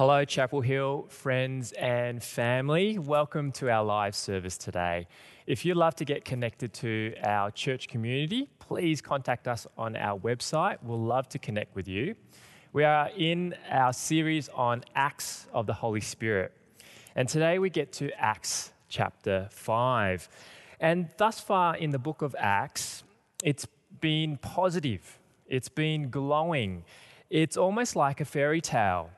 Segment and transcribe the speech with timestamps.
[0.00, 2.98] Hello, Chapel Hill friends and family.
[2.98, 5.06] Welcome to our live service today.
[5.46, 10.18] If you'd love to get connected to our church community, please contact us on our
[10.18, 10.78] website.
[10.82, 12.14] We'll love to connect with you.
[12.72, 16.54] We are in our series on Acts of the Holy Spirit.
[17.14, 20.30] And today we get to Acts chapter 5.
[20.80, 23.02] And thus far in the book of Acts,
[23.44, 23.66] it's
[24.00, 26.84] been positive, it's been glowing.
[27.28, 29.10] It's almost like a fairy tale.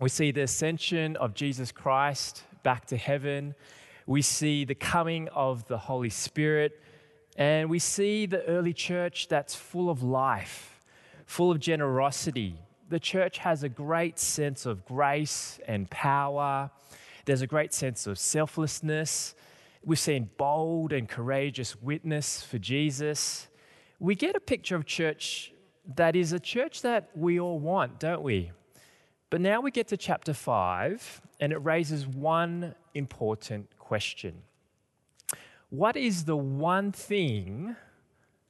[0.00, 3.54] We see the ascension of Jesus Christ back to heaven.
[4.06, 6.80] We see the coming of the Holy Spirit.
[7.36, 10.80] And we see the early church that's full of life,
[11.26, 12.58] full of generosity.
[12.88, 16.70] The church has a great sense of grace and power.
[17.26, 19.34] There's a great sense of selflessness.
[19.84, 23.48] We've seen bold and courageous witness for Jesus.
[23.98, 25.52] We get a picture of church
[25.94, 28.52] that is a church that we all want, don't we?
[29.30, 34.42] But now we get to chapter 5, and it raises one important question
[35.70, 37.76] What is the one thing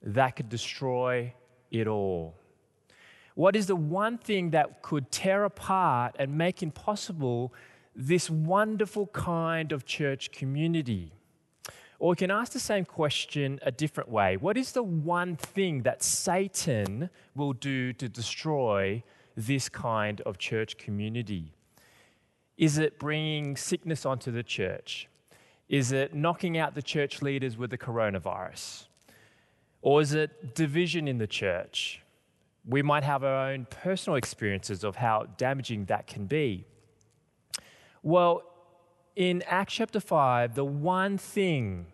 [0.02, 1.34] that could destroy
[1.70, 2.34] it all?
[3.34, 7.52] What is the one thing that could tear apart and make impossible
[7.94, 11.12] this wonderful kind of church community?
[11.98, 15.82] Or we can ask the same question a different way What is the one thing
[15.82, 19.02] that Satan will do to destroy
[19.40, 21.52] this kind of church community?
[22.56, 25.08] Is it bringing sickness onto the church?
[25.68, 28.86] Is it knocking out the church leaders with the coronavirus?
[29.82, 32.02] Or is it division in the church?
[32.68, 36.66] We might have our own personal experiences of how damaging that can be.
[38.02, 38.42] Well,
[39.16, 41.86] in Acts chapter 5, the one thing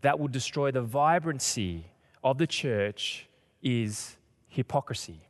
[0.00, 1.86] that will destroy the vibrancy
[2.22, 3.26] of the church
[3.62, 4.16] is
[4.48, 5.26] hypocrisy.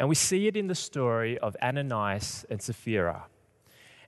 [0.00, 3.26] And we see it in the story of Ananias and Sapphira.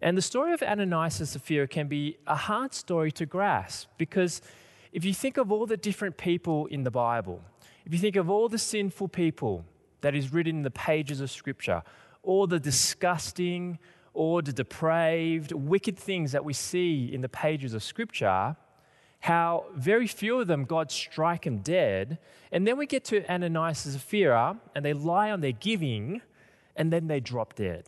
[0.01, 4.41] And the story of Ananias and Sapphira can be a hard story to grasp because
[4.91, 7.43] if you think of all the different people in the Bible,
[7.85, 9.67] if you think of all the sinful people
[10.01, 11.83] that is written in the pages of Scripture,
[12.23, 13.79] all the disgusting,
[14.15, 18.57] or the depraved, wicked things that we see in the pages of Scripture,
[19.23, 22.19] how very few of them God strike them dead.
[22.51, 26.23] And then we get to Ananias and Sapphira, and they lie on their giving,
[26.75, 27.85] and then they drop dead.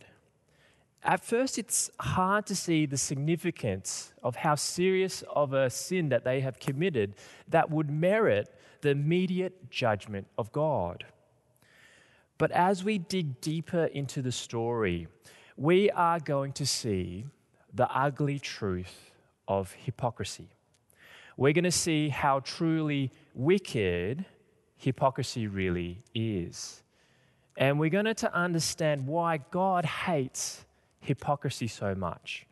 [1.03, 6.23] At first, it's hard to see the significance of how serious of a sin that
[6.23, 7.15] they have committed
[7.49, 8.47] that would merit
[8.79, 11.03] the immediate judgment of God.
[12.37, 15.07] But as we dig deeper into the story,
[15.57, 17.25] we are going to see
[17.73, 19.11] the ugly truth
[19.49, 20.49] of hypocrisy.
[21.37, 24.25] We're going to see how truly wicked
[24.77, 26.81] hypocrisy really is.
[27.57, 30.65] And we're going to understand why God hates
[30.99, 32.45] hypocrisy so much.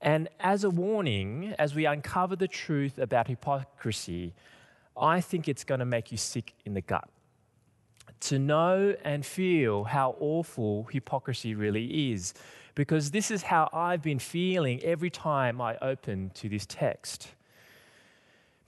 [0.00, 4.34] And as a warning, as we uncover the truth about hypocrisy,
[4.96, 7.08] I think it's going to make you sick in the gut.
[8.20, 12.34] To know and feel how awful hypocrisy really is,
[12.74, 17.28] because this is how I've been feeling every time I open to this text.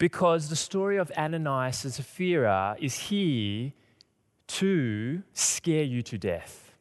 [0.01, 3.75] Because the story of Ananias and Sapphira is here
[4.47, 6.73] to scare you to death.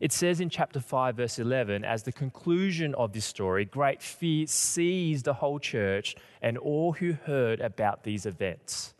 [0.00, 4.46] It says in chapter 5, verse 11, as the conclusion of this story, great fear
[4.46, 8.94] seized the whole church and all who heard about these events.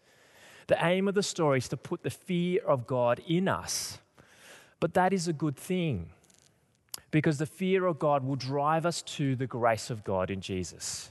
[0.66, 4.00] The aim of the story is to put the fear of God in us.
[4.80, 6.10] But that is a good thing
[7.10, 11.10] because the fear of God will drive us to the grace of God in Jesus.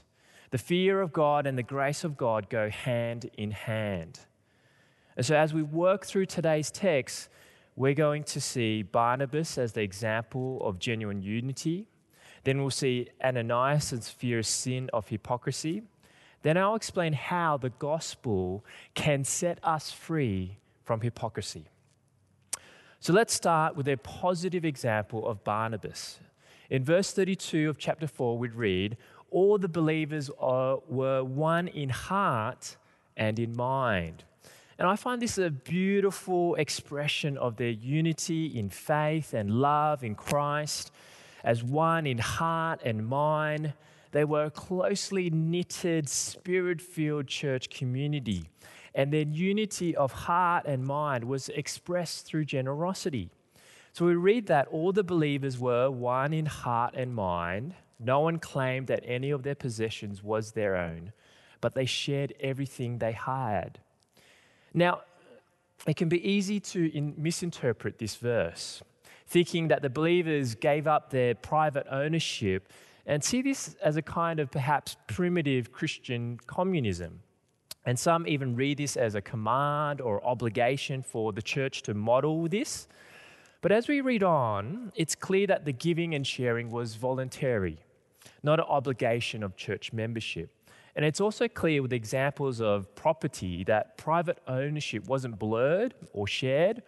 [0.50, 4.20] The fear of God and the grace of God go hand in hand.
[5.16, 7.28] And so, as we work through today's text,
[7.74, 11.88] we're going to see Barnabas as the example of genuine unity.
[12.44, 15.82] Then we'll see Ananias and Sapphira's sin of hypocrisy.
[16.42, 18.64] Then I'll explain how the gospel
[18.94, 21.66] can set us free from hypocrisy.
[23.00, 26.20] So let's start with a positive example of Barnabas.
[26.70, 28.96] In verse 32 of chapter 4, we read,
[29.30, 32.76] All the believers were one in heart
[33.16, 34.24] and in mind.
[34.78, 40.14] And I find this a beautiful expression of their unity in faith and love in
[40.14, 40.92] Christ
[41.42, 43.72] as one in heart and mind.
[44.12, 48.50] They were a closely knitted, spirit filled church community.
[48.94, 53.30] And their unity of heart and mind was expressed through generosity.
[53.92, 57.74] So we read that all the believers were one in heart and mind.
[57.98, 61.12] No one claimed that any of their possessions was their own,
[61.60, 63.78] but they shared everything they had.
[64.74, 65.00] Now,
[65.86, 68.82] it can be easy to in, misinterpret this verse.
[69.26, 72.72] thinking that the believers gave up their private ownership
[73.06, 77.20] and see this as a kind of perhaps primitive Christian communism.
[77.84, 82.48] And some even read this as a command or obligation for the church to model
[82.48, 82.88] this.
[83.60, 87.78] But as we read on, it's clear that the giving and sharing was voluntary,
[88.42, 90.50] not an obligation of church membership.
[90.94, 96.82] And it's also clear with examples of property that private ownership wasn't blurred or shared.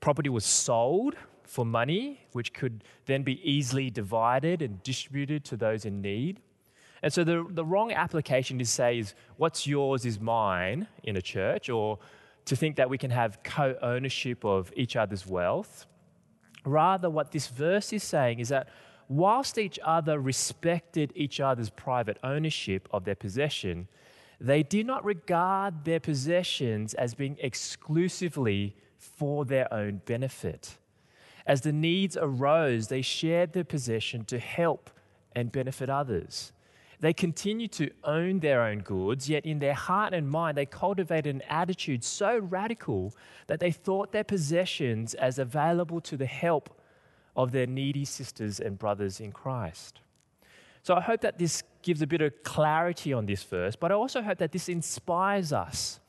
[0.00, 5.84] Property was sold for money, which could then be easily divided and distributed to those
[5.84, 6.40] in need.
[7.02, 11.22] And so the, the wrong application to say is what's yours is mine in a
[11.22, 11.98] church, or
[12.46, 15.86] to think that we can have co ownership of each other's wealth.
[16.64, 18.68] Rather, what this verse is saying is that
[19.08, 23.88] whilst each other respected each other's private ownership of their possession,
[24.40, 30.76] they did not regard their possessions as being exclusively for their own benefit.
[31.46, 34.90] As the needs arose, they shared their possession to help
[35.36, 36.52] and benefit others.
[37.00, 41.34] They continued to own their own goods, yet in their heart and mind, they cultivated
[41.34, 43.14] an attitude so radical
[43.46, 46.80] that they thought their possessions as available to the help
[47.36, 50.00] of their needy sisters and brothers in Christ.
[50.82, 53.94] So I hope that this gives a bit of clarity on this verse, but I
[53.94, 56.00] also hope that this inspires us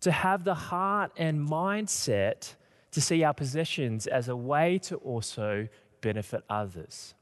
[0.00, 2.54] to have the heart and mindset
[2.92, 5.68] to see our possessions as a way to also
[6.00, 7.14] benefit others.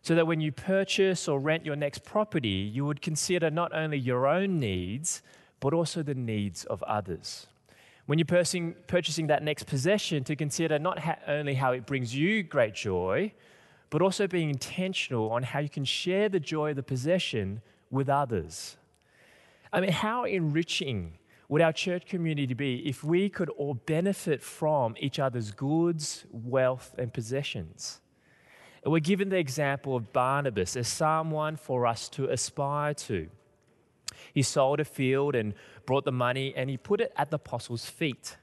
[0.00, 3.98] So that when you purchase or rent your next property, you would consider not only
[3.98, 5.22] your own needs,
[5.60, 7.46] but also the needs of others.
[8.06, 12.14] When you're purchasing, purchasing that next possession, to consider not ha- only how it brings
[12.14, 13.32] you great joy,
[13.90, 17.60] but also being intentional on how you can share the joy of the possession
[17.90, 18.76] with others.
[19.72, 21.18] I mean, how enriching
[21.48, 26.94] would our church community be if we could all benefit from each other's goods, wealth,
[26.98, 28.00] and possessions?
[28.82, 33.28] And we're given the example of Barnabas as someone for us to aspire to.
[34.34, 35.54] He sold a field and
[35.86, 38.36] brought the money and he put it at the apostles' feet.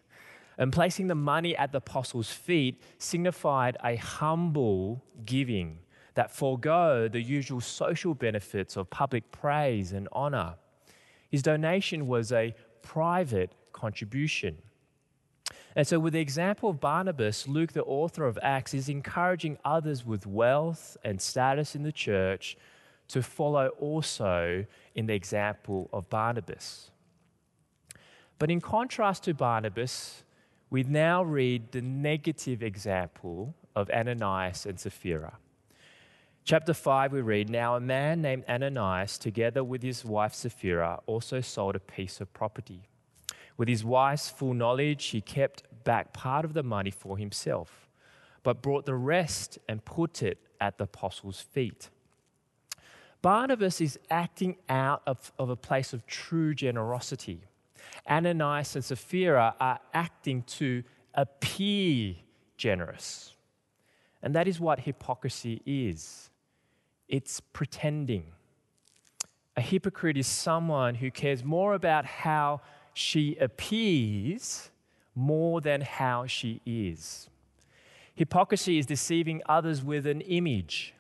[0.58, 5.80] And placing the money at the apostles' feet signified a humble giving
[6.16, 10.56] that forego the usual social benefits of public praise and honor.
[11.30, 14.58] His donation was a private contribution.
[15.76, 20.06] And so, with the example of Barnabas, Luke, the author of Acts, is encouraging others
[20.06, 22.58] with wealth and status in the church
[23.10, 24.66] to follow also
[24.96, 26.92] in the example of Barnabas.
[28.38, 30.24] But in contrast to Barnabas,
[30.70, 35.38] we now read the negative example of Ananias and Sapphira.
[36.46, 41.42] Chapter 5, we read Now a man named Ananias, together with his wife Sapphira, also
[41.42, 42.88] sold a piece of property.
[43.58, 47.90] With his wife's full knowledge, he kept back part of the money for himself,
[48.42, 51.90] but brought the rest and put it at the apostles' feet.
[53.22, 57.42] Barnabas is acting out of, of a place of true generosity.
[58.10, 60.84] Ananias and Sapphira are acting to
[61.14, 62.16] appear
[62.58, 63.34] generous.
[64.22, 66.30] And that is what hypocrisy is
[67.08, 68.24] it's pretending.
[69.58, 72.62] A hypocrite is someone who cares more about how
[72.94, 74.70] she appears
[75.16, 77.30] more than how she is.
[78.14, 80.94] Hypocrisy is deceiving others with an image,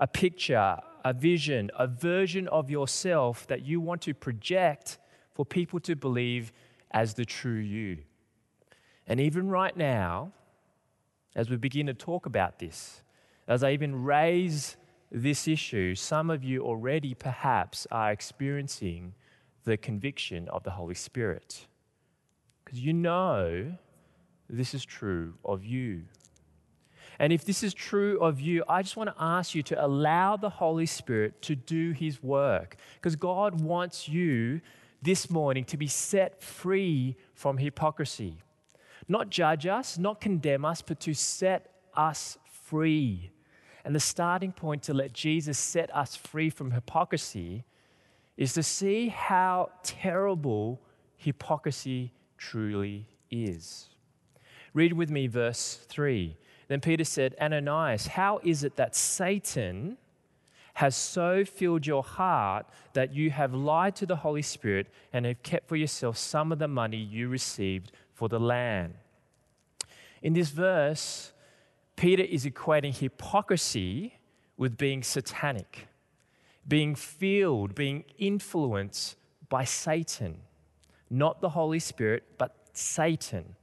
[0.00, 4.98] a picture, a vision, a version of yourself that you want to project
[5.34, 6.52] for people to believe
[6.90, 7.98] as the true you.
[9.06, 10.32] And even right now,
[11.34, 13.02] as we begin to talk about this,
[13.46, 14.76] as I even raise
[15.10, 19.14] this issue, some of you already perhaps are experiencing
[19.64, 21.66] the conviction of the Holy Spirit.
[22.64, 23.72] Because you know
[24.50, 26.02] this is true of you.
[27.18, 30.36] And if this is true of you, I just want to ask you to allow
[30.36, 32.76] the Holy Spirit to do His work.
[32.94, 34.60] Because God wants you
[35.02, 38.38] this morning to be set free from hypocrisy.
[39.08, 43.30] Not judge us, not condemn us, but to set us free.
[43.84, 47.64] And the starting point to let Jesus set us free from hypocrisy
[48.36, 50.80] is to see how terrible
[51.16, 53.88] hypocrisy truly is.
[54.74, 56.36] Read with me verse 3.
[56.68, 59.96] Then Peter said, Ananias, how is it that Satan
[60.78, 65.42] has so filled your heart that you have lied to the Holy Spirit and have
[65.42, 68.94] kept for yourself some of the money you received for the land.
[70.22, 71.32] In this verse,
[71.96, 74.20] Peter is equating hypocrisy
[74.56, 75.88] with being satanic,
[76.68, 79.16] being filled, being influenced
[79.48, 80.36] by Satan,
[81.10, 83.56] not the Holy Spirit, but Satan.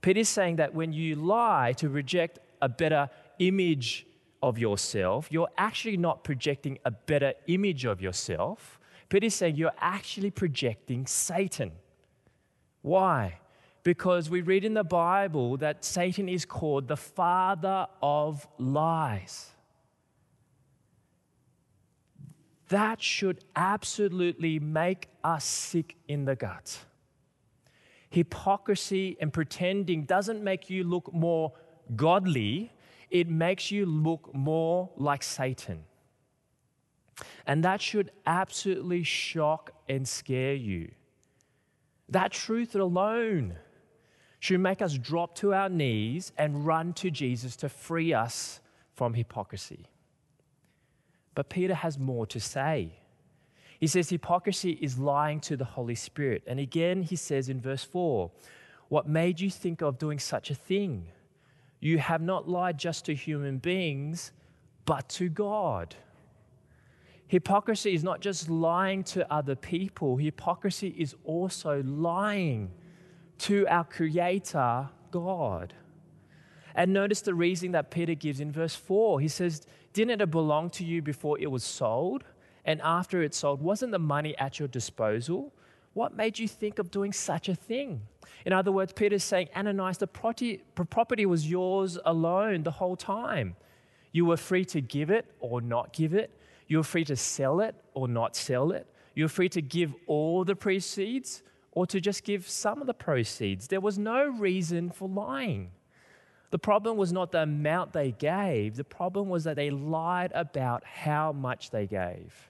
[0.00, 4.06] Peter is saying that when you lie to reject a better image
[4.42, 8.78] of yourself, you're actually not projecting a better image of yourself.
[9.08, 11.72] Peter's saying you're actually projecting Satan.
[12.82, 13.38] Why?
[13.82, 19.50] Because we read in the Bible that Satan is called the father of lies.
[22.68, 26.78] That should absolutely make us sick in the gut.
[28.10, 31.52] Hypocrisy and pretending doesn't make you look more
[31.96, 32.72] godly,
[33.08, 35.84] it makes you look more like Satan.
[37.46, 40.90] And that should absolutely shock and scare you.
[42.08, 43.56] That truth alone
[44.40, 48.60] should make us drop to our knees and run to Jesus to free us
[48.94, 49.86] from hypocrisy.
[51.34, 52.99] But Peter has more to say.
[53.80, 56.42] He says hypocrisy is lying to the Holy Spirit.
[56.46, 58.30] And again, he says in verse 4
[58.88, 61.08] What made you think of doing such a thing?
[61.80, 64.32] You have not lied just to human beings,
[64.84, 65.96] but to God.
[67.26, 72.70] Hypocrisy is not just lying to other people, hypocrisy is also lying
[73.38, 75.72] to our Creator, God.
[76.74, 79.20] And notice the reasoning that Peter gives in verse 4.
[79.20, 82.24] He says, Didn't it belong to you before it was sold?
[82.70, 85.52] And after it's sold, wasn't the money at your disposal?
[85.92, 88.02] What made you think of doing such a thing?
[88.46, 93.56] In other words, Peter's saying, Ananias, the property was yours alone the whole time.
[94.12, 96.30] You were free to give it or not give it.
[96.68, 98.86] You were free to sell it or not sell it.
[99.16, 102.94] You were free to give all the proceeds or to just give some of the
[102.94, 103.66] proceeds.
[103.66, 105.72] There was no reason for lying.
[106.50, 110.84] The problem was not the amount they gave, the problem was that they lied about
[110.84, 112.49] how much they gave.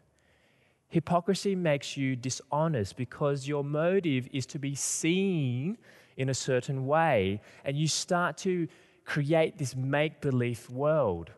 [0.90, 5.78] Hypocrisy makes you dishonest because your motive is to be seen
[6.16, 8.68] in a certain way, and you start to
[9.04, 11.30] create this make believe world.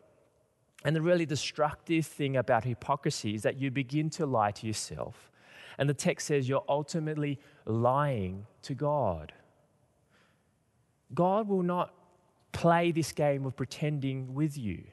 [0.83, 5.31] And the really destructive thing about hypocrisy is that you begin to lie to yourself.
[5.77, 9.33] And the text says you're ultimately lying to God.
[11.13, 11.93] God will not
[12.51, 14.83] play this game of pretending with you.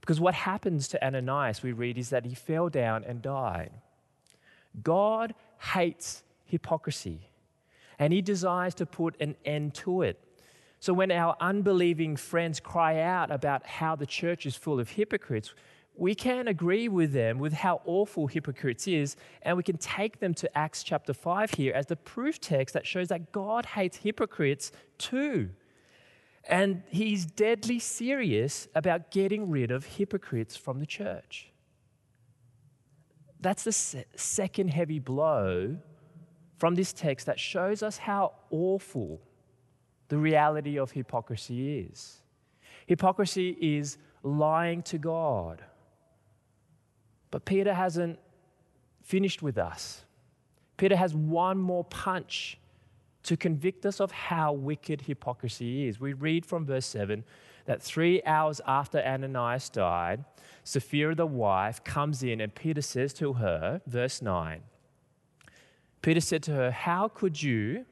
[0.00, 3.72] Because what happens to Ananias, we read, is that he fell down and died.
[4.82, 7.28] God hates hypocrisy
[7.98, 10.22] and he desires to put an end to it.
[10.80, 15.52] So when our unbelieving friends cry out about how the church is full of hypocrites,
[15.96, 20.32] we can agree with them with how awful hypocrites is, and we can take them
[20.34, 24.70] to Acts chapter 5 here as the proof text that shows that God hates hypocrites
[24.96, 25.50] too.
[26.48, 31.47] And he's deadly serious about getting rid of hypocrites from the church.
[33.40, 35.76] That's the second heavy blow
[36.56, 39.20] from this text that shows us how awful
[40.08, 42.22] the reality of hypocrisy is.
[42.86, 45.62] Hypocrisy is lying to God.
[47.30, 48.18] But Peter hasn't
[49.02, 50.04] finished with us.
[50.76, 52.58] Peter has one more punch
[53.24, 56.00] to convict us of how wicked hypocrisy is.
[56.00, 57.24] We read from verse 7
[57.66, 60.24] that three hours after Ananias died,
[60.64, 64.62] Sapphira, the wife, comes in and Peter says to her, verse 9,
[66.00, 67.84] Peter said to her, How could you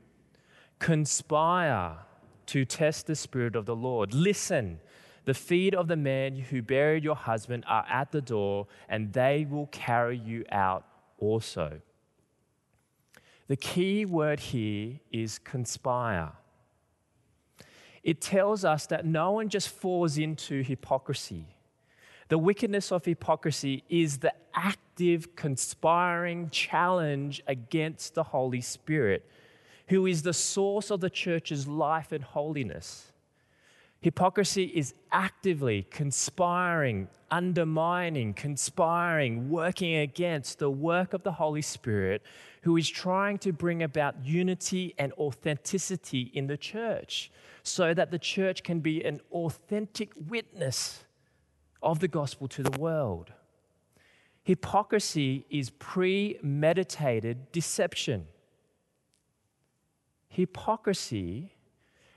[0.78, 1.96] conspire
[2.46, 4.14] to test the Spirit of the Lord?
[4.14, 4.80] Listen,
[5.26, 9.46] the feet of the men who buried your husband are at the door, and they
[9.48, 10.86] will carry you out
[11.18, 11.80] also.
[13.48, 16.32] The key word here is conspire
[18.06, 21.48] it tells us that no one just falls into hypocrisy.
[22.28, 29.28] The wickedness of hypocrisy is the active, conspiring challenge against the Holy Spirit,
[29.88, 33.10] who is the source of the church's life and holiness.
[34.00, 42.22] Hypocrisy is actively conspiring, undermining, conspiring, working against the work of the Holy Spirit,
[42.62, 47.30] who is trying to bring about unity and authenticity in the church
[47.62, 51.04] so that the church can be an authentic witness
[51.82, 53.32] of the gospel to the world.
[54.44, 58.26] Hypocrisy is premeditated deception.
[60.28, 61.55] Hypocrisy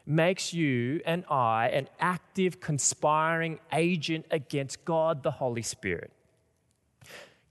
[0.10, 6.12] makes you and I an active, conspiring agent against God the Holy Spirit.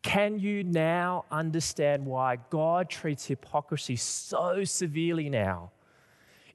[0.02, 5.70] Can you now understand why God treats hypocrisy so severely now?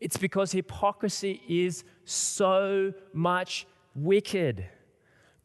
[0.01, 4.65] It's because hypocrisy is so much wicked.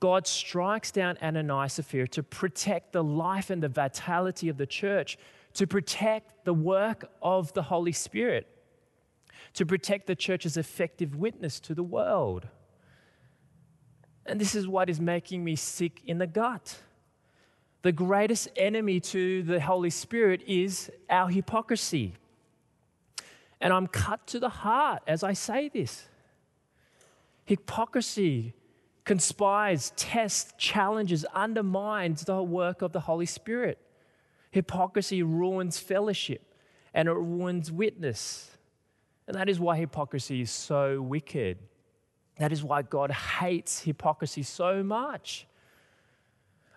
[0.01, 5.19] God strikes down Ananias Sapphira to protect the life and the vitality of the church,
[5.55, 8.47] to protect the work of the Holy Spirit,
[9.55, 12.49] to protect the church's effective witness to the world.
[14.27, 16.79] And this is what is making me sick in the gut.
[17.83, 22.15] The greatest enemy to the Holy Spirit is our hypocrisy.
[23.61, 26.07] And I'm cut to the heart as I say this.
[27.45, 28.53] Hypocrisy
[29.05, 33.79] conspires, tests, challenges, undermines the work of the Holy Spirit.
[34.51, 36.55] Hypocrisy ruins fellowship
[36.93, 38.58] and it ruins witness.
[39.29, 41.59] And that is why hypocrisy is so wicked.
[42.39, 45.47] That is why God hates hypocrisy so much.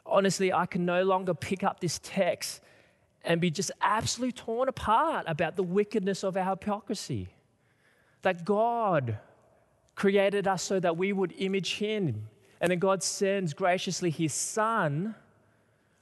[0.05, 2.61] Honestly, I can no longer pick up this text
[3.23, 7.29] and be just absolutely torn apart about the wickedness of our hypocrisy.
[8.23, 9.17] That God
[9.95, 12.27] created us so that we would image Him.
[12.59, 15.15] And then God sends graciously His Son,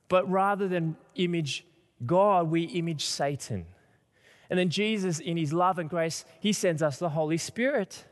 [0.07, 1.63] but rather than image
[2.07, 3.67] God, we image Satan.
[4.49, 8.05] And then Jesus, in His love and grace, He sends us the Holy Spirit.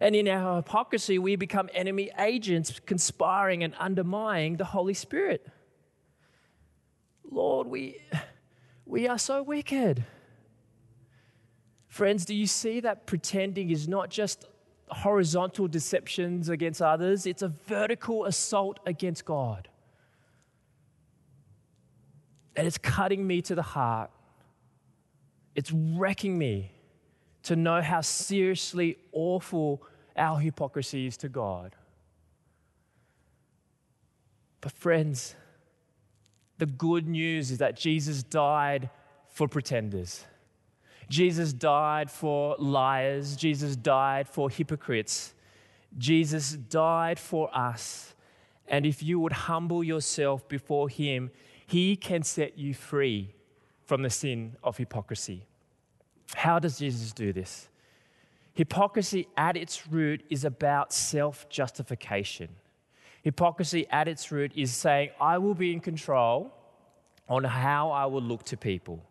[0.00, 5.46] And in our hypocrisy, we become enemy agents, conspiring and undermining the Holy Spirit.
[7.30, 8.00] Lord, we,
[8.84, 10.04] we are so wicked.
[11.88, 14.44] Friends, do you see that pretending is not just
[14.88, 19.68] horizontal deceptions against others, it's a vertical assault against God.
[22.54, 24.10] And it's cutting me to the heart.
[25.56, 26.70] It's wrecking me
[27.44, 29.82] to know how seriously awful
[30.14, 31.74] our hypocrisy is to God.
[34.60, 35.34] But, friends,
[36.58, 38.90] the good news is that Jesus died
[39.28, 40.26] for pretenders.
[41.08, 43.34] Jesus died for liars.
[43.34, 45.32] Jesus died for hypocrites.
[45.96, 48.14] Jesus died for us.
[48.68, 51.30] And if you would humble yourself before Him,
[51.66, 53.35] He can set you free
[53.86, 55.46] from the sin of hypocrisy.
[56.34, 57.68] How does Jesus do this?
[58.52, 62.48] Hypocrisy at its root is about self justification.
[63.22, 66.52] Hypocrisy at its root is saying, I will be in control
[67.28, 69.02] on how I will look to people.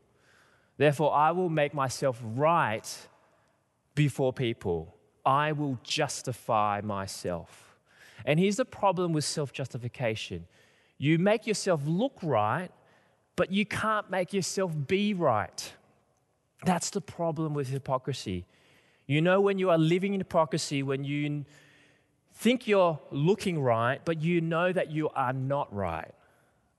[0.77, 3.07] Therefore, I will make myself right
[3.93, 4.95] before people.
[5.25, 7.75] I will justify myself.
[8.25, 10.47] And here's the problem with self justification
[10.97, 12.71] you make yourself look right,
[13.35, 15.73] but you can't make yourself be right.
[16.63, 18.45] That's the problem with hypocrisy.
[19.07, 21.45] You know, when you are living in hypocrisy, when you
[22.33, 26.11] think you're looking right, but you know that you are not right.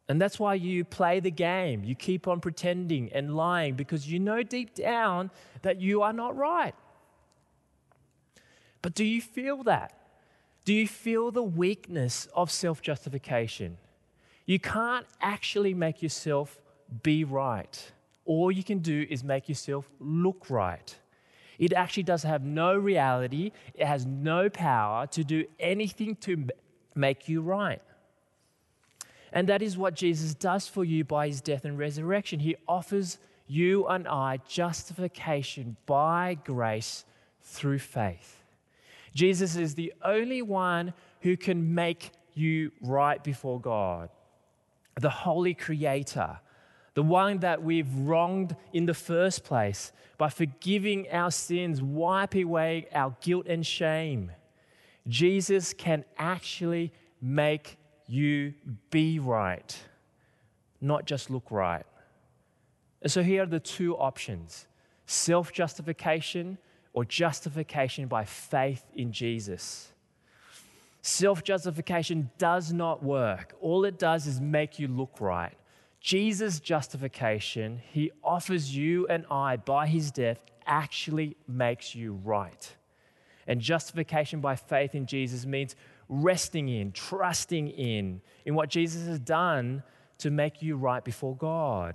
[0.08, 1.82] And that's why you play the game.
[1.84, 5.30] You keep on pretending and lying because you know deep down
[5.62, 6.74] that you are not right.
[8.82, 9.98] But do you feel that?
[10.64, 13.78] Do you feel the weakness of self justification?
[14.46, 16.58] You can't actually make yourself
[17.02, 17.92] be right.
[18.24, 20.96] All you can do is make yourself look right.
[21.58, 26.48] It actually does have no reality, it has no power to do anything to
[26.94, 27.82] make you right.
[29.32, 32.40] And that is what Jesus does for you by his death and resurrection.
[32.40, 37.04] He offers you and I justification by grace
[37.42, 38.42] through faith.
[39.14, 44.10] Jesus is the only one who can make you right before God,
[45.00, 46.38] the holy creator,
[46.94, 52.88] the one that we've wronged in the first place by forgiving our sins, wiping away
[52.94, 54.32] our guilt and shame.
[55.06, 58.54] Jesus can actually make you
[58.90, 59.76] be right,
[60.80, 61.84] not just look right.
[63.02, 64.66] And so here are the two options
[65.06, 66.58] self justification
[66.92, 69.92] or justification by faith in Jesus.
[71.06, 73.54] Self justification does not work.
[73.60, 75.56] All it does is make you look right.
[76.00, 82.74] Jesus' justification, he offers you and I by his death, actually makes you right.
[83.46, 85.76] And justification by faith in Jesus means
[86.08, 89.84] resting in, trusting in, in what Jesus has done
[90.18, 91.94] to make you right before God.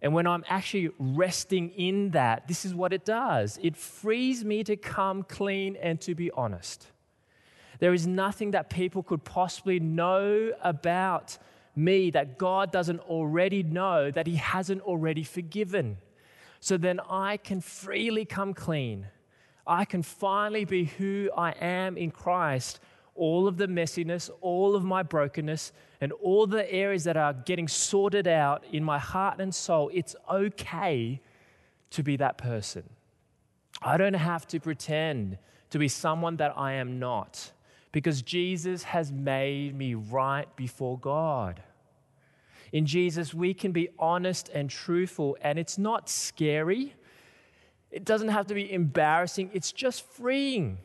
[0.00, 4.64] And when I'm actually resting in that, this is what it does it frees me
[4.64, 6.86] to come clean and to be honest.
[7.80, 11.38] There is nothing that people could possibly know about
[11.74, 15.96] me that God doesn't already know, that He hasn't already forgiven.
[16.60, 19.06] So then I can freely come clean.
[19.66, 22.80] I can finally be who I am in Christ
[23.20, 27.68] all of the messiness, all of my brokenness, and all the areas that are getting
[27.68, 31.20] sorted out in my heart and soul, it's okay
[31.90, 32.82] to be that person.
[33.82, 35.36] I don't have to pretend
[35.68, 37.52] to be someone that I am not
[37.92, 41.62] because Jesus has made me right before God.
[42.72, 46.94] In Jesus, we can be honest and truthful, and it's not scary.
[47.90, 50.78] It doesn't have to be embarrassing, it's just freeing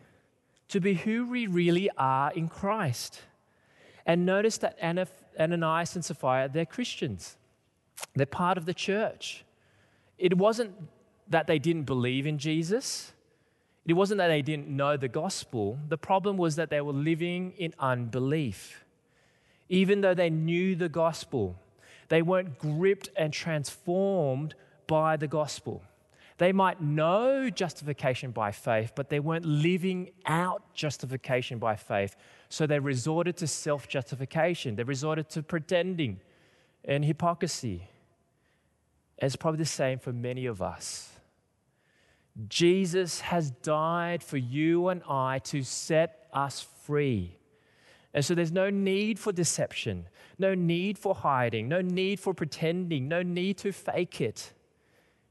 [0.70, 3.22] to be who we really are in Christ.
[4.08, 4.78] And notice that
[5.40, 7.38] Ananias and Sapphira, they're Christians,
[8.16, 9.46] they're part of the church.
[10.18, 10.74] It wasn't
[11.28, 13.12] that they didn't believe in Jesus.
[13.88, 15.78] It wasn't that they didn't know the gospel.
[15.90, 18.84] The problem was that they were living in unbelief.
[19.70, 21.56] Even though they knew the gospel,
[22.10, 24.56] they weren't gripped and transformed
[24.88, 25.84] by the gospel.
[26.38, 32.16] They might know justification by faith, but they weren't living out justification by faith.
[32.50, 34.76] So they resorted to self justification.
[34.76, 36.20] They resorted to pretending
[36.84, 37.88] and hypocrisy.
[39.18, 41.15] It's probably the same for many of us.
[42.48, 47.38] Jesus has died for you and I to set us free.
[48.14, 53.08] And so there's no need for deception, no need for hiding, no need for pretending,
[53.08, 54.54] no need to fake it.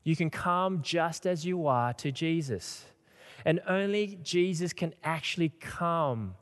[0.02, 2.84] You can come just as you are to Jesus.
[3.44, 6.34] And only Jesus can actually come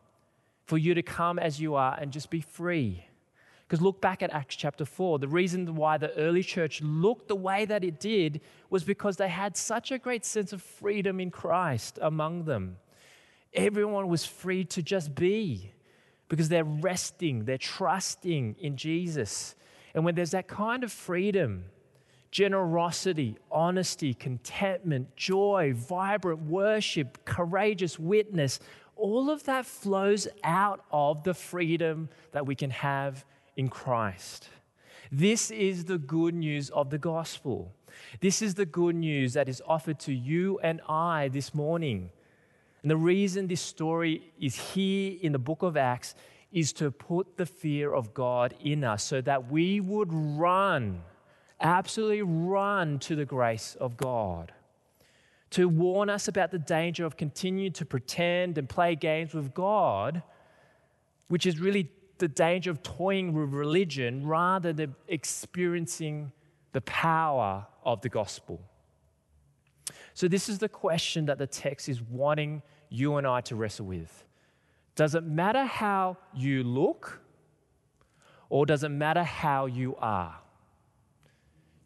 [0.65, 3.07] for you to come as you are and just be free.
[3.73, 5.19] Because look back at Acts chapter 4.
[5.19, 9.31] The reason why the early church looked the way that it did was because they
[9.31, 12.77] had such a great sense of freedom in Christ among them.
[13.55, 15.73] Everyone was free to just be
[16.29, 19.55] because they're resting, they're trusting in Jesus.
[19.95, 21.65] And when there's that kind of freedom,
[22.31, 28.61] generosity, honesty, contentment, joy, vibrant worship, courageous witness,
[28.97, 33.25] all of that flows out of the freedom that we can have
[33.57, 34.49] in Christ.
[35.11, 37.73] This is the good news of the gospel.
[38.21, 42.11] This is the good news that is offered to you and I this morning.
[42.83, 46.15] And the reason this story is here in the book of Acts
[46.51, 51.03] is to put the fear of God in us so that we would run,
[51.61, 54.53] absolutely run to the grace of God.
[55.51, 60.23] To warn us about the danger of continuing to pretend and play games with God,
[61.29, 61.91] which is really
[62.23, 66.31] the danger of toying with religion rather than experiencing
[66.71, 68.61] the power of the gospel.
[70.15, 73.87] So, this is the question that the text is wanting you and I to wrestle
[73.87, 74.25] with.
[74.95, 77.21] Does it matter how you look,
[78.49, 80.37] or does it matter how you are?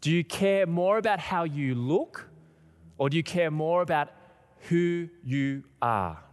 [0.02, 2.28] Do you care more about how you look,
[2.98, 4.10] or do you care more about
[4.68, 6.25] who you are?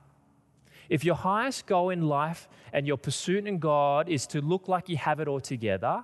[0.90, 4.90] If your highest goal in life and your pursuit in God is to look like
[4.90, 6.04] you have it all together,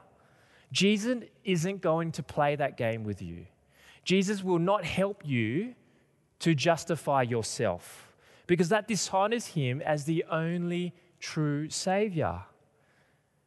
[0.71, 3.45] Jesus isn't going to play that game with you.
[4.03, 5.75] Jesus will not help you
[6.39, 8.13] to justify yourself
[8.47, 12.41] because that dishonors him as the only true Savior.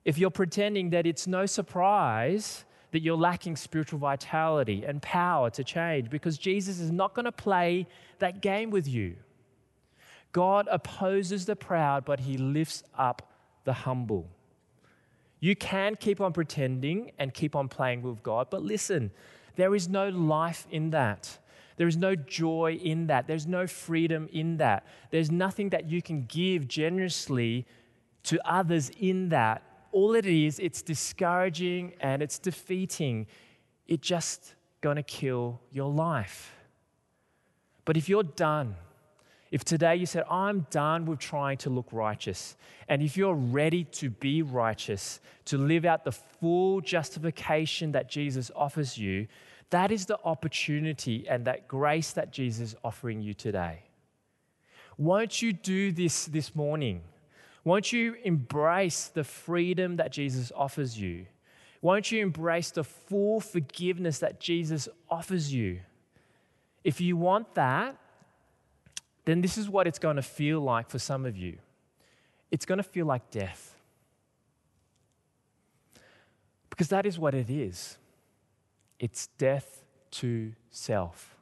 [0.04, 5.64] If you're pretending that it's no surprise that you're lacking spiritual vitality and power to
[5.64, 7.86] change, because Jesus is not going to play
[8.18, 9.16] that game with you.
[10.32, 13.32] God opposes the proud, but he lifts up
[13.64, 14.28] the humble.
[15.40, 19.10] You can keep on pretending and keep on playing with God, but listen,
[19.56, 21.38] there is no life in that.
[21.76, 23.26] There is no joy in that.
[23.26, 24.86] There's no freedom in that.
[25.10, 27.66] There's nothing that you can give generously
[28.24, 29.62] to others in that.
[29.90, 33.26] All it is, it's discouraging and it's defeating.
[33.86, 36.54] It's just going to kill your life.
[37.84, 38.76] But if you're done,
[39.52, 42.56] if today you said, I'm done with trying to look righteous,
[42.88, 48.50] and if you're ready to be righteous, to live out the full justification that Jesus
[48.56, 49.28] offers you,
[49.68, 53.82] that is the opportunity and that grace that Jesus is offering you today.
[54.96, 57.02] Won't you do this this morning?
[57.62, 61.26] Won't you embrace the freedom that Jesus offers you?
[61.82, 65.80] Won't you embrace the full forgiveness that Jesus offers you?
[66.84, 67.98] If you want that,
[69.24, 71.58] then this is what it's going to feel like for some of you
[72.52, 73.74] it's going to feel like death.
[76.68, 77.98] Because that is what it is
[79.00, 79.82] it's death
[80.12, 81.36] to self.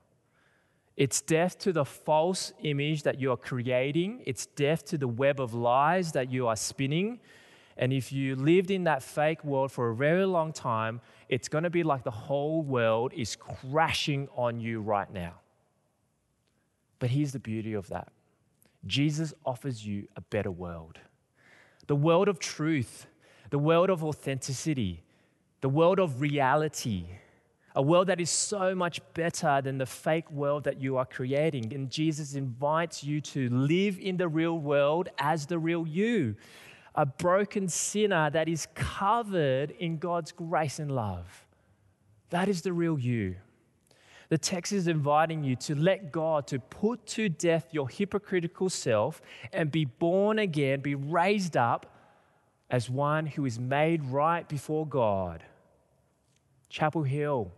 [0.96, 4.22] It's death to the false image that you are creating.
[4.24, 7.20] It's death to the web of lies that you are spinning.
[7.76, 11.64] And if you lived in that fake world for a very long time, it's going
[11.64, 15.39] to be like the whole world is crashing on you right now.
[17.00, 18.12] But here's the beauty of that
[18.86, 21.00] Jesus offers you a better world
[21.88, 23.06] the world of truth,
[23.50, 25.02] the world of authenticity,
[25.60, 27.06] the world of reality.
[27.76, 31.72] A world that is so much better than the fake world that you are creating.
[31.72, 36.34] And Jesus invites you to live in the real world as the real you,
[36.96, 41.46] a broken sinner that is covered in God's grace and love.
[42.30, 43.36] That is the real you.
[44.30, 49.20] The text is inviting you to let God to put to death your hypocritical self
[49.52, 51.92] and be born again, be raised up
[52.70, 55.42] as one who is made right before God.
[56.68, 57.50] Chapel Hill,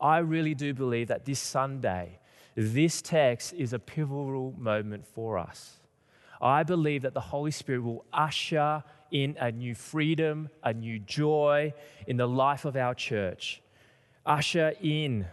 [0.00, 2.20] I really do believe that this Sunday,
[2.54, 5.80] this text is a pivotal moment for us.
[6.40, 11.74] I believe that the Holy Spirit will usher in a new freedom, a new joy
[12.06, 13.60] in the life of our church
[14.24, 15.26] usher in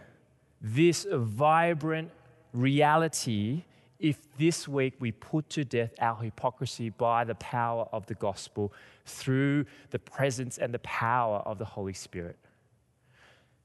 [0.60, 2.10] this vibrant
[2.52, 3.64] reality
[3.98, 8.72] if this week we put to death our hypocrisy by the power of the gospel
[9.04, 12.38] through the presence and the power of the Holy Spirit.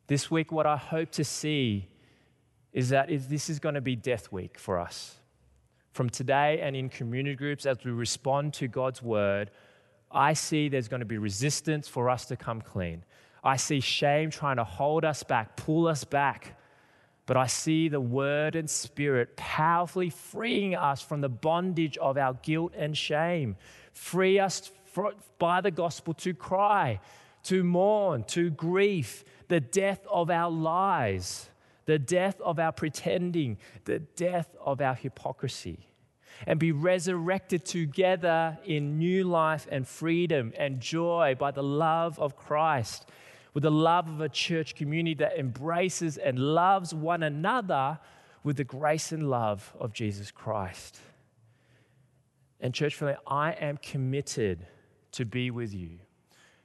[0.08, 1.88] This week, what I hope to see
[2.74, 5.16] is that this is going to be death week for us.
[5.94, 9.50] From today and in community groups, as we respond to God's word,
[10.12, 13.04] I see there's going to be resistance for us to come clean.
[13.46, 16.58] I see shame trying to hold us back, pull us back.
[17.28, 22.34] But I see the Word and Spirit powerfully freeing us from the bondage of our
[22.34, 23.56] guilt and shame.
[23.94, 24.72] Free us
[25.38, 27.00] by the gospel to cry,
[27.44, 31.50] to mourn, to grief, the death of our lies,
[31.86, 35.88] the death of our pretending, the death of our hypocrisy,
[36.48, 42.36] and be resurrected together in new life and freedom and joy by the love of
[42.36, 43.06] Christ
[43.56, 47.98] with the love of a church community that embraces and loves one another
[48.44, 51.00] with the grace and love of Jesus Christ.
[52.60, 54.68] And, church family, I am committed
[55.14, 56.00] to be with you,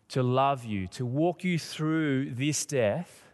[0.09, 3.25] to love you, to walk you through this death,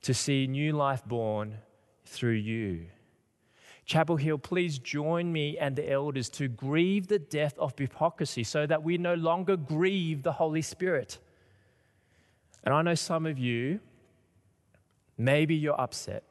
[0.00, 1.58] to see new life born
[2.06, 2.86] through you.
[3.84, 8.66] Chapel Hill, please join me and the elders to grieve the death of hypocrisy so
[8.66, 11.18] that we no longer grieve the Holy Spirit.
[12.64, 13.78] And I know some of you,
[15.16, 16.24] maybe you're upset.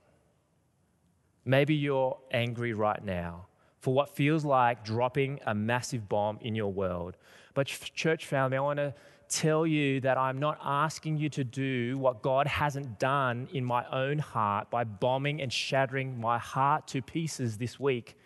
[1.46, 3.48] Maybe you're angry right now
[3.80, 7.18] for what feels like dropping a massive bomb in your world.
[7.54, 8.94] But, church family, I want to
[9.30, 13.86] tell you that I'm not asking you to do what God hasn't done in my
[13.92, 18.18] own heart by bombing and shattering my heart to pieces this week.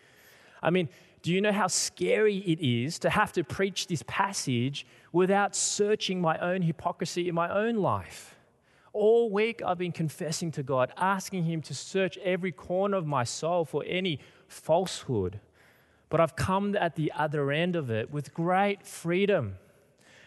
[0.62, 0.88] I mean,
[1.28, 6.22] do you know how scary it is to have to preach this passage without searching
[6.22, 8.34] my own hypocrisy in my own life?
[8.94, 13.24] All week I've been confessing to God, asking Him to search every corner of my
[13.24, 15.38] soul for any falsehood.
[16.08, 19.58] But I've come at the other end of it with great freedom,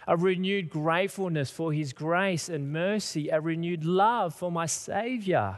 [0.07, 5.57] a renewed gratefulness for His grace and mercy, a renewed love for my Savior.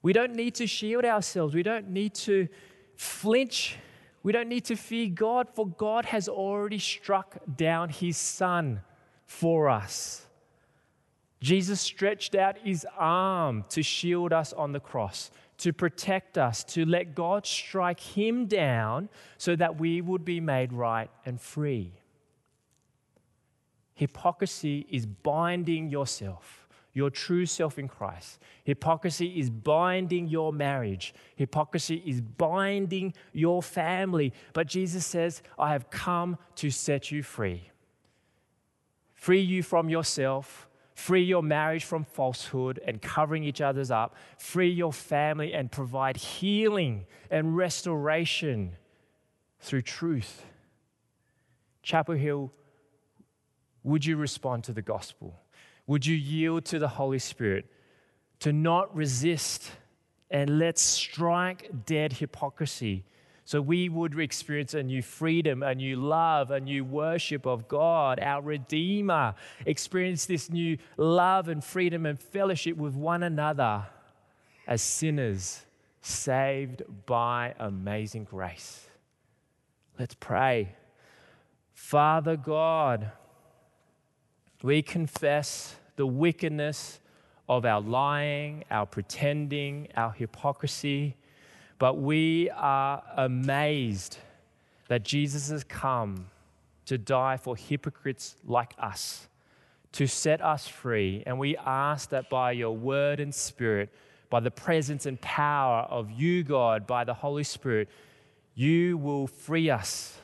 [0.00, 2.46] We don't need to shield ourselves, we don't need to
[2.94, 3.78] flinch
[4.22, 8.82] we don't need to fear God, for God has already struck down his son
[9.26, 10.26] for us.
[11.40, 16.84] Jesus stretched out his arm to shield us on the cross, to protect us, to
[16.84, 19.08] let God strike him down
[19.38, 21.92] so that we would be made right and free.
[23.94, 26.61] Hypocrisy is binding yourself
[26.92, 28.38] your true self in Christ.
[28.64, 31.14] Hypocrisy is binding your marriage.
[31.36, 34.32] Hypocrisy is binding your family.
[34.52, 37.70] But Jesus says, I have come to set you free.
[39.14, 44.70] Free you from yourself, free your marriage from falsehood and covering each other's up, free
[44.70, 48.72] your family and provide healing and restoration
[49.60, 50.44] through truth.
[51.82, 52.52] Chapel Hill,
[53.84, 55.41] would you respond to the gospel?
[55.92, 57.66] Would you yield to the Holy Spirit
[58.40, 59.70] to not resist
[60.30, 63.04] and let's strike dead hypocrisy
[63.44, 68.20] so we would experience a new freedom, a new love, a new worship of God,
[68.20, 69.34] our Redeemer,
[69.66, 73.84] experience this new love and freedom and fellowship with one another
[74.66, 75.66] as sinners
[76.00, 78.86] saved by amazing grace.
[79.98, 80.74] Let's pray.
[81.74, 83.12] Father God,
[84.62, 87.00] we confess the wickedness
[87.48, 91.16] of our lying, our pretending, our hypocrisy,
[91.78, 94.18] but we are amazed
[94.88, 96.26] that Jesus has come
[96.86, 99.28] to die for hypocrites like us,
[99.92, 101.22] to set us free.
[101.26, 103.90] And we ask that by your word and spirit,
[104.30, 107.88] by the presence and power of you, God, by the Holy Spirit,
[108.54, 110.18] you will free us.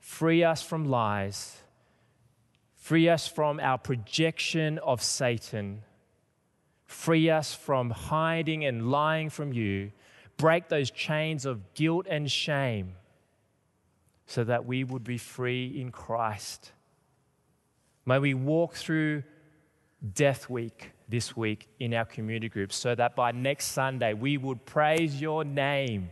[0.00, 1.63] Free us from lies
[2.84, 5.84] Free us from our projection of Satan.
[6.84, 9.90] Free us from hiding and lying from you.
[10.36, 12.96] Break those chains of guilt and shame
[14.26, 16.72] so that we would be free in Christ.
[18.04, 19.22] May we walk through
[20.12, 24.66] Death Week this week in our community groups so that by next Sunday we would
[24.66, 26.10] praise your name,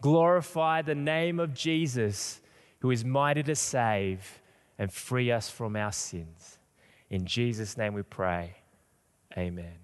[0.00, 2.40] glorify the name of Jesus,
[2.78, 4.40] who is mighty to save
[4.78, 6.58] and free us from our sins.
[7.10, 8.56] In Jesus' name we pray.
[9.36, 9.83] Amen.